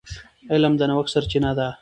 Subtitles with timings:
[0.51, 1.69] علم د نوښت سرچینه ده.